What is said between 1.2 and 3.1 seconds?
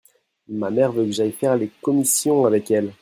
faire les commissions avec elle.